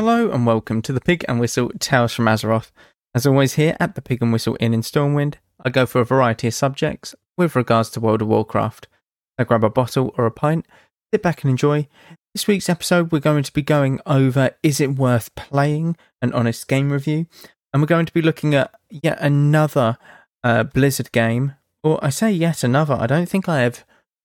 [0.00, 2.70] Hello and welcome to the Pig and Whistle Tales from Azeroth.
[3.14, 6.06] As always, here at the Pig and Whistle Inn in Stormwind, I go for a
[6.06, 8.88] variety of subjects with regards to World of Warcraft.
[9.36, 10.64] I grab a bottle or a pint,
[11.12, 11.86] sit back and enjoy.
[12.32, 15.98] This week's episode, we're going to be going over Is It Worth Playing?
[16.22, 17.26] An honest game review.
[17.70, 19.98] And we're going to be looking at yet another
[20.42, 21.56] uh, Blizzard game.
[21.84, 23.84] Or I say yet another, I don't think I have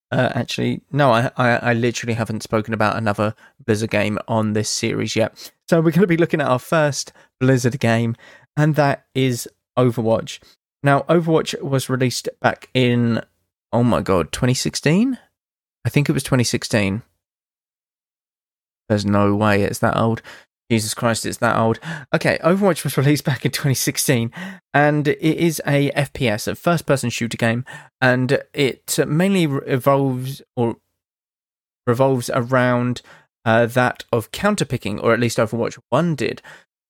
[0.09, 4.69] uh, actually, no, I, I, I literally haven't spoken about another Blizzard game on this
[4.69, 5.51] series yet.
[5.67, 8.15] So we're going to be looking at our first Blizzard game,
[8.55, 10.39] and that is Overwatch.
[10.83, 13.21] Now, Overwatch was released back in,
[13.73, 15.17] oh my god, 2016?
[15.83, 17.01] I think it was 2016.
[18.87, 20.21] There's no way it's that old.
[20.69, 21.79] Jesus Christ, it's that old.
[22.13, 24.31] Okay, Overwatch was released back in 2016,
[24.73, 27.65] and it is a FPS, a first-person shooter game,
[27.99, 30.77] and it mainly evolves or
[31.87, 33.01] revolves around
[33.45, 36.41] uh, that of counterpicking, or at least Overwatch One did.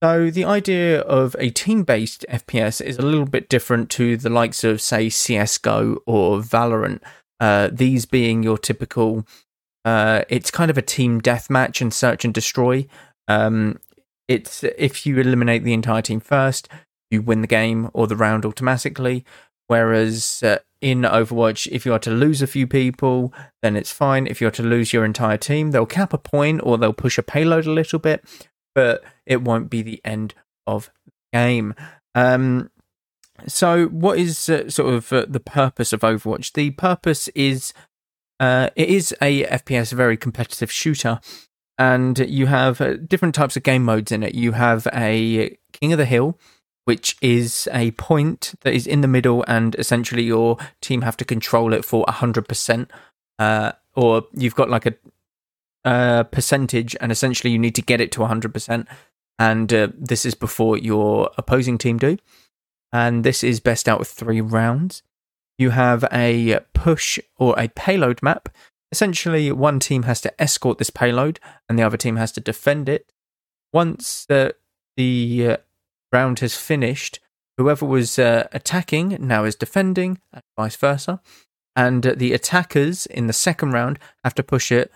[0.04, 4.64] So the idea of a team-based FPS is a little bit different to the likes
[4.64, 7.02] of, say, CS:GO or Valorant.
[7.40, 9.26] Uh, these being your typical
[9.86, 12.88] uh, it's kind of a team deathmatch and search and destroy.
[13.28, 13.80] Um,
[14.28, 16.68] it's if you eliminate the entire team first,
[17.12, 19.24] you win the game or the round automatically.
[19.68, 24.28] Whereas uh, in Overwatch, if you are to lose a few people, then it's fine.
[24.28, 27.18] If you are to lose your entire team, they'll cap a point or they'll push
[27.18, 28.24] a payload a little bit,
[28.76, 30.36] but it won't be the end
[30.68, 31.74] of the game.
[32.14, 32.70] Um,
[33.48, 36.54] so, what is uh, sort of uh, the purpose of Overwatch?
[36.54, 37.74] The purpose is
[38.40, 41.20] uh, it is a FPS, a very competitive shooter,
[41.80, 44.36] and you have uh, different types of game modes in it.
[44.36, 46.38] You have a King of the Hill,
[46.86, 51.26] which is a point that is in the middle, and essentially your team have to
[51.26, 52.90] control it for 100%.
[53.38, 54.96] Uh, or you've got like a,
[56.32, 58.88] percentage, and essentially you need to get it to 100%.
[59.38, 62.18] And uh, this is before your opposing team do.
[62.92, 65.04] And this is best out of three rounds.
[65.58, 68.50] You have a push or a payload map,
[68.96, 72.88] essentially one team has to escort this payload and the other team has to defend
[72.88, 73.12] it.
[73.74, 74.52] Once uh,
[74.96, 75.58] the uh,
[76.16, 77.20] round has finished,
[77.58, 81.22] whoever was uh, attacking now is defending, and vice versa.
[81.76, 84.92] And the attackers in the second round have to push it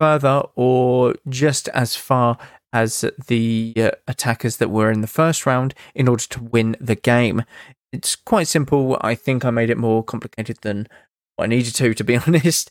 [0.00, 2.36] further or just as far
[2.72, 6.96] as the uh, attackers that were in the first round in order to win the
[6.96, 7.44] game.
[7.92, 8.98] It's quite simple.
[9.00, 10.88] I think I made it more complicated than
[11.38, 12.68] I needed to, to be honest.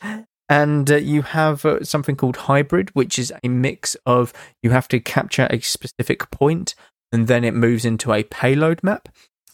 [0.49, 4.89] And uh, you have uh, something called hybrid, which is a mix of you have
[4.89, 6.75] to capture a specific point
[7.13, 9.07] and then it moves into a payload map.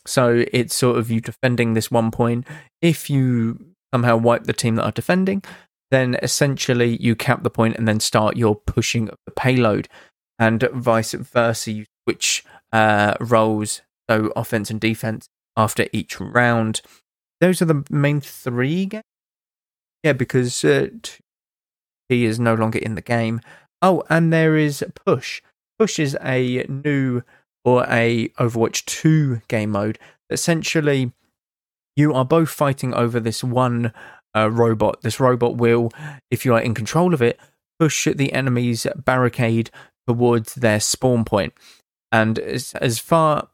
[0.08, 2.48] So it's sort of you defending this one point.
[2.82, 5.44] If you somehow wipe the team that are defending,
[5.92, 9.88] then essentially you cap the point and then start your pushing of the payload.
[10.40, 16.82] And vice versa, you switch uh, roles, so offense and defense, after each round.
[17.42, 19.04] Those are the main three games
[20.04, 20.88] yeah, because uh,
[22.08, 23.42] he is no longer in the game.
[23.82, 25.42] Oh, and there is Push.
[25.78, 27.22] Push is a new
[27.70, 30.00] or a Overwatch 2 game mode.
[30.30, 31.12] Essentially,
[31.96, 33.94] you are both fighting over this one
[34.36, 35.02] uh, robot.
[35.02, 35.92] This robot will,
[36.32, 37.40] if you are in control of it,
[37.80, 39.70] push the enemy's barricade
[40.08, 41.54] towards their spawn point.
[42.12, 43.50] And as, as far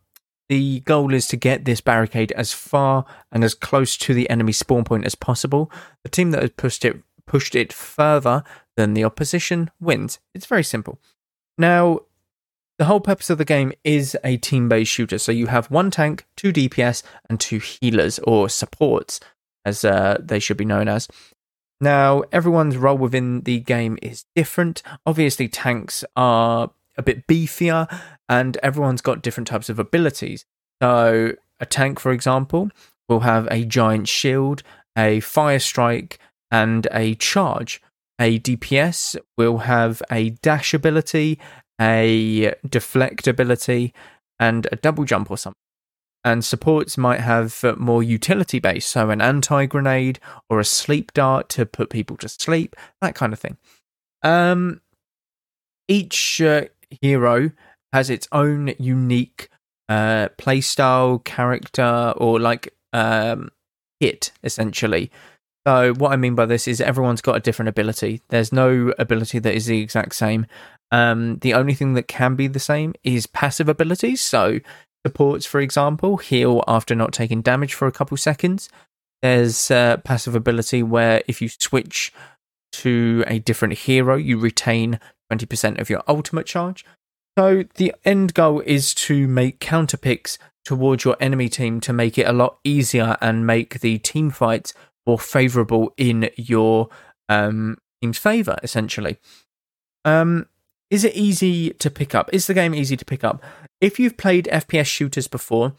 [0.47, 4.51] the goal is to get this barricade as far and as close to the enemy
[4.51, 5.71] spawn point as possible.
[6.03, 8.43] The team that has pushed it pushed it further
[8.77, 10.19] than the opposition wins.
[10.35, 10.99] It's very simple.
[11.57, 12.01] Now,
[12.77, 15.17] the whole purpose of the game is a team-based shooter.
[15.17, 19.19] So you have one tank, two DPS, and two healers or supports,
[19.63, 21.07] as uh, they should be known as.
[21.81, 24.81] Now, everyone's role within the game is different.
[25.05, 27.87] Obviously, tanks are a bit beefier,
[28.29, 30.45] and everyone's got different types of abilities.
[30.81, 32.69] So, a tank, for example,
[33.07, 34.63] will have a giant shield,
[34.97, 36.19] a fire strike,
[36.51, 37.81] and a charge.
[38.19, 41.39] A DPS will have a dash ability,
[41.79, 43.93] a deflect ability,
[44.39, 45.55] and a double jump or something.
[46.23, 50.19] And supports might have more utility based, so an anti grenade
[50.49, 53.57] or a sleep dart to put people to sleep, that kind of thing.
[54.23, 54.81] Um,
[55.87, 56.65] each uh,
[57.01, 57.51] hero
[57.93, 59.49] has its own unique
[59.87, 63.49] uh, playstyle, character, or like um,
[63.99, 65.11] hit, essentially.
[65.67, 68.21] So, what I mean by this is everyone's got a different ability.
[68.29, 70.45] There's no ability that is the exact same.
[70.91, 74.21] Um, the only thing that can be the same is passive abilities.
[74.21, 74.59] So,
[75.05, 78.69] supports, for example, heal after not taking damage for a couple seconds.
[79.21, 82.13] There's uh, passive ability where if you switch
[82.73, 84.99] to a different hero, you retain
[85.31, 86.85] 20% of your ultimate charge.
[87.37, 92.17] So the end goal is to make counter picks towards your enemy team to make
[92.17, 94.73] it a lot easier and make the team fights
[95.05, 96.89] more favorable in your
[97.29, 99.17] um, team's favor, essentially.
[100.03, 100.47] Um,
[100.89, 102.29] is it easy to pick up?
[102.33, 103.43] Is the game easy to pick up?
[103.81, 105.73] If you've played FPS shooters before,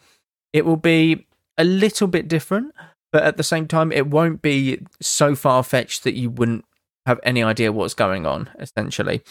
[0.52, 1.26] it will be
[1.56, 2.74] a little bit different,
[3.12, 6.64] but at the same time, it won't be so far fetched that you wouldn't
[7.06, 9.22] have any idea what's going on, essentially.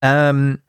[0.00, 0.62] Um,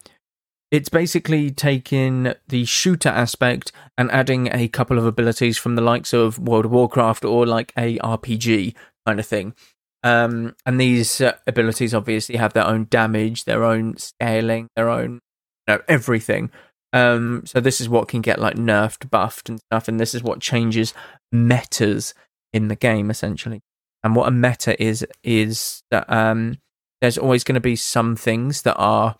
[0.71, 6.13] it's basically taking the shooter aspect and adding a couple of abilities from the likes
[6.13, 8.75] of World of Warcraft or like a RPG
[9.06, 9.56] kind of thing.
[10.04, 15.19] Um, and these uh, abilities obviously have their own damage, their own scaling, their own
[15.68, 16.51] you know, everything.
[16.94, 20.24] Um, so this is what can get like nerfed, buffed, and stuff, and this is
[20.24, 20.94] what changes
[21.31, 22.13] metas
[22.54, 23.62] in the game essentially.
[24.04, 26.60] And what a meta is is that um,
[27.01, 29.18] there's always going to be some things that are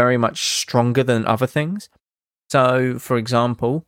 [0.00, 1.90] very much stronger than other things.
[2.48, 3.84] So, for example,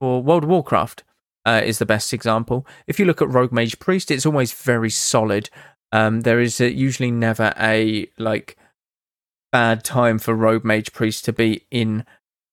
[0.00, 1.04] for World of Warcraft
[1.46, 2.66] uh, is the best example.
[2.88, 5.48] If you look at Rogue Mage Priest, it's always very solid.
[5.92, 8.56] Um, there is a, usually never a like
[9.52, 12.04] bad time for Rogue Mage Priest to be in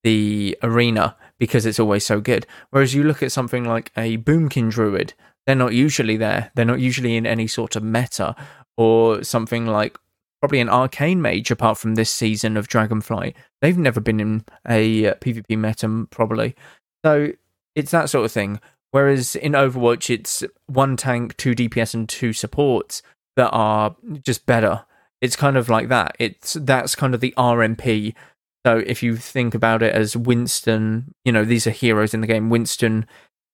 [0.03, 2.45] the arena because it's always so good.
[2.69, 5.15] Whereas you look at something like a Boomkin Druid,
[5.47, 6.51] they're not usually there.
[6.53, 8.35] They're not usually in any sort of meta
[8.77, 9.97] or something like
[10.41, 13.33] probably an arcane mage apart from this season of Dragonflight.
[13.61, 16.55] They've never been in a uh, PvP meta probably.
[17.03, 17.33] So
[17.75, 18.59] it's that sort of thing.
[18.91, 23.03] Whereas in Overwatch, it's one tank, two DPS, and two supports
[23.35, 23.95] that are
[24.25, 24.85] just better.
[25.21, 26.15] It's kind of like that.
[26.17, 28.15] It's that's kind of the RMP.
[28.65, 32.27] So if you think about it as Winston, you know these are heroes in the
[32.27, 33.05] game: Winston,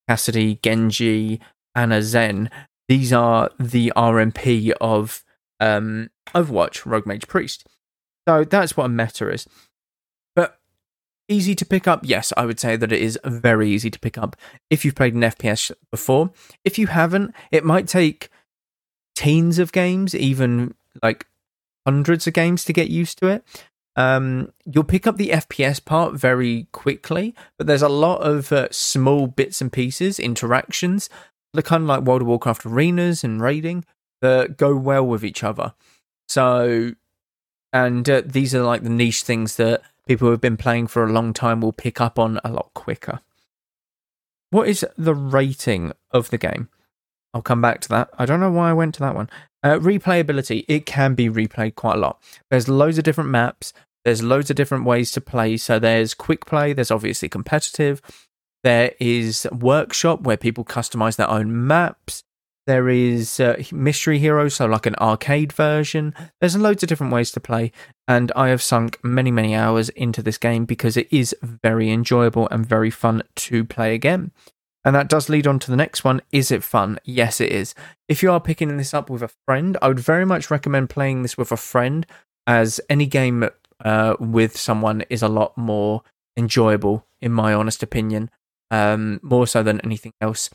[0.08, 1.42] Cassidy, Genji,
[1.76, 2.50] Ana Zen.
[2.88, 5.25] These are the RMP of
[5.60, 7.68] um, Overwatch, Rogue Mage Priest.
[8.28, 9.48] So that's what a meta is.
[10.36, 10.60] But
[11.28, 12.02] easy to pick up?
[12.04, 14.36] Yes, I would say that it is very easy to pick up
[14.70, 16.32] if you've played an FPS before.
[16.64, 18.30] If you haven't, it might take
[19.16, 21.28] teens of games, even like
[21.86, 23.44] hundreds of games to get used to it.
[23.96, 28.68] Um, you'll pick up the FPS part very quickly, but there's a lot of uh,
[28.72, 31.10] small bits and pieces, interactions,
[31.64, 33.86] kind of like World of Warcraft arenas and raiding
[34.22, 35.74] that go well with each other.
[36.28, 36.94] So,
[37.72, 41.04] and uh, these are like the niche things that people who have been playing for
[41.04, 43.20] a long time will pick up on a lot quicker.
[44.50, 46.70] What is the rating of the game?
[47.34, 48.10] I'll come back to that.
[48.18, 49.30] I don't know why I went to that one.
[49.62, 52.22] Uh, replayability, it can be replayed quite a lot.
[52.50, 53.74] There's loads of different maps,
[54.06, 55.58] there's loads of different ways to play.
[55.58, 58.02] So there's quick play, there's obviously competitive,
[58.64, 62.24] there is workshop where people customize their own maps.
[62.68, 66.16] There is uh, Mystery Heroes, so like an arcade version.
[66.40, 67.72] There's loads of different ways to play,
[68.08, 72.50] and I have sunk many, many hours into this game because it is very enjoyable
[72.50, 74.32] and very fun to play again.
[74.84, 76.22] And that does lead on to the next one.
[76.32, 77.00] Is it fun?
[77.04, 77.76] Yes, it is.
[78.08, 81.22] If you are picking this up with a friend, I would very much recommend playing
[81.22, 82.06] this with a friend,
[82.48, 83.48] as any game
[83.84, 86.02] uh, with someone is a lot more
[86.38, 88.30] enjoyable, in my honest opinion,
[88.72, 90.50] um, more so than anything else.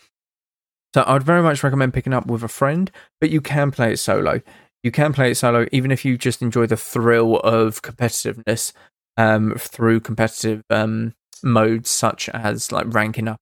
[0.95, 3.99] So I'd very much recommend picking up with a friend, but you can play it
[3.99, 4.41] solo.
[4.83, 8.73] You can play it solo even if you just enjoy the thrill of competitiveness
[9.17, 13.41] um, through competitive um, modes such as like ranking up.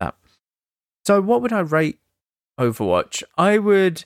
[0.00, 0.14] That.
[1.06, 1.98] So what would I rate
[2.60, 3.22] Overwatch?
[3.38, 4.04] I would.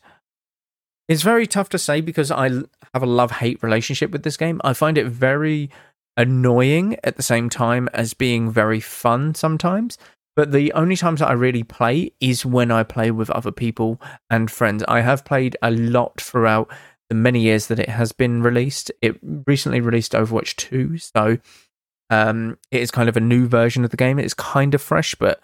[1.08, 2.50] It's very tough to say because I
[2.92, 4.60] have a love hate relationship with this game.
[4.64, 5.70] I find it very
[6.16, 9.98] annoying at the same time as being very fun sometimes.
[10.36, 14.00] But the only times that I really play is when I play with other people
[14.30, 14.84] and friends.
[14.86, 16.70] I have played a lot throughout
[17.08, 18.92] the many years that it has been released.
[19.00, 21.38] It recently released Overwatch 2, so
[22.10, 24.18] um, it is kind of a new version of the game.
[24.18, 25.40] It's kind of fresh, but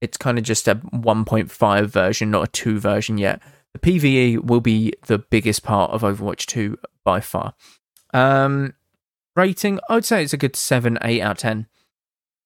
[0.00, 3.42] it's kind of just a 1.5 version, not a 2 version yet.
[3.72, 7.54] The PvE will be the biggest part of Overwatch 2 by far.
[8.14, 8.74] Um,
[9.34, 11.66] rating, I'd say it's a good 7, 8 out of 10.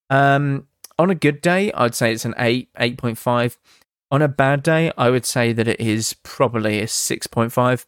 [0.09, 0.67] Um,
[1.01, 3.57] on a good day, I'd say it's an 8, 8.5.
[4.11, 7.87] On a bad day, I would say that it is probably a 6.5.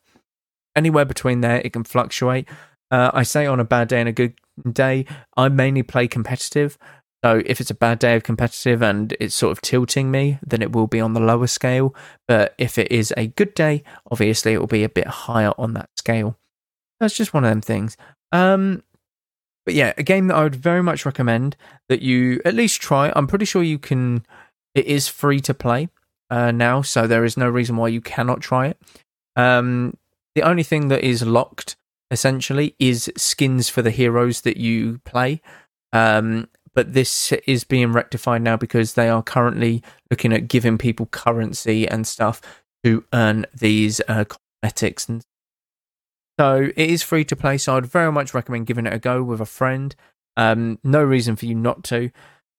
[0.74, 2.48] Anywhere between there, it can fluctuate.
[2.90, 4.34] Uh, I say on a bad day and a good
[4.72, 5.04] day,
[5.36, 6.78] I mainly play competitive.
[7.22, 10.62] So if it's a bad day of competitive and it's sort of tilting me, then
[10.62, 11.94] it will be on the lower scale.
[12.26, 15.74] But if it is a good day, obviously it will be a bit higher on
[15.74, 16.38] that scale.
[16.98, 17.98] That's just one of them things.
[18.32, 18.82] Um,
[19.64, 21.56] but yeah, a game that I would very much recommend
[21.88, 23.12] that you at least try.
[23.14, 24.26] I'm pretty sure you can.
[24.74, 25.88] It is free to play
[26.30, 28.78] uh, now, so there is no reason why you cannot try it.
[29.36, 29.96] Um,
[30.34, 31.76] the only thing that is locked
[32.10, 35.40] essentially is skins for the heroes that you play.
[35.92, 41.06] Um, but this is being rectified now because they are currently looking at giving people
[41.06, 42.40] currency and stuff
[42.84, 45.22] to earn these uh, cosmetics and
[46.42, 49.22] so it is free to play so i'd very much recommend giving it a go
[49.22, 49.94] with a friend
[50.36, 52.10] um, no reason for you not to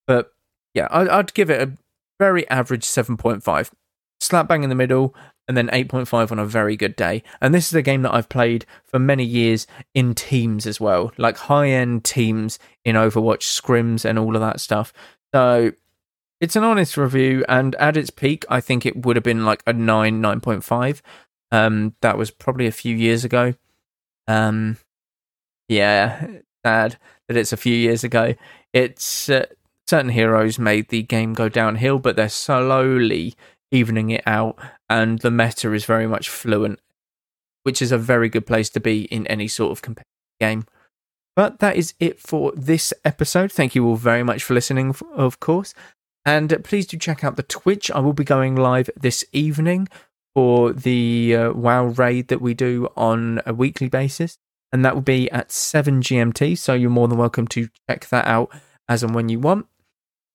[0.07, 0.31] but
[0.73, 1.73] yeah I, i'd give it a
[2.19, 3.71] very average 7.5
[4.21, 5.13] slap bang in the middle
[5.47, 7.23] and then 8.5 on a very good day.
[7.41, 11.11] And this is a game that I've played for many years in teams as well,
[11.17, 14.93] like high end teams in Overwatch, scrims, and all of that stuff.
[15.33, 15.73] So
[16.39, 19.63] it's an honest review, and at its peak, I think it would have been like
[19.67, 21.01] a 9, 9.5.
[21.51, 23.53] Um, that was probably a few years ago.
[24.27, 24.77] Um,
[25.67, 26.27] yeah,
[26.65, 28.35] sad that it's a few years ago.
[28.73, 29.45] It's uh,
[29.87, 33.35] certain heroes made the game go downhill, but they're slowly
[33.71, 34.57] evening it out,
[34.89, 36.79] and the meta is very much fluent,
[37.63, 40.07] which is a very good place to be in any sort of competitive
[40.39, 40.65] game.
[41.35, 43.51] But that is it for this episode.
[43.51, 45.73] Thank you all very much for listening, of course.
[46.25, 47.89] And please do check out the Twitch.
[47.91, 49.87] I will be going live this evening
[50.33, 54.37] for the uh, WoW raid that we do on a weekly basis.
[54.71, 56.57] And that will be at 7 GMT.
[56.57, 58.49] So you're more than welcome to check that out
[58.89, 59.67] as and when you want.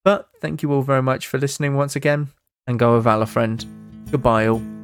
[0.04, 2.28] But thank you all very much for listening once again
[2.66, 3.64] and go with Valor Friend.
[4.10, 4.77] Goodbye all.